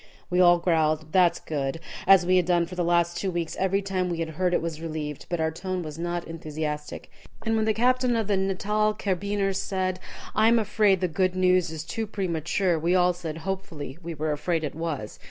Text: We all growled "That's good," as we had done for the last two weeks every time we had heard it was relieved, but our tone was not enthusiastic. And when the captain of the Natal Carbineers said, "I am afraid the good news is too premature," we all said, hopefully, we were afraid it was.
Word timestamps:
We 0.31 0.39
all 0.41 0.57
growled 0.57 1.11
"That's 1.13 1.39
good," 1.39 1.79
as 2.07 2.25
we 2.25 2.37
had 2.37 2.45
done 2.47 2.65
for 2.65 2.73
the 2.73 2.83
last 2.83 3.17
two 3.17 3.29
weeks 3.29 3.55
every 3.59 3.83
time 3.83 4.09
we 4.09 4.17
had 4.17 4.29
heard 4.29 4.51
it 4.51 4.59
was 4.63 4.81
relieved, 4.81 5.27
but 5.29 5.39
our 5.39 5.51
tone 5.51 5.83
was 5.83 5.99
not 5.99 6.27
enthusiastic. 6.27 7.11
And 7.45 7.55
when 7.55 7.65
the 7.65 7.73
captain 7.75 8.15
of 8.15 8.25
the 8.25 8.35
Natal 8.35 8.95
Carbineers 8.95 9.59
said, 9.59 9.99
"I 10.33 10.47
am 10.47 10.57
afraid 10.57 11.01
the 11.01 11.07
good 11.07 11.35
news 11.35 11.69
is 11.69 11.83
too 11.83 12.07
premature," 12.07 12.79
we 12.79 12.95
all 12.95 13.13
said, 13.13 13.37
hopefully, 13.45 13.99
we 14.01 14.15
were 14.15 14.31
afraid 14.31 14.63
it 14.63 14.73
was. 14.73 15.19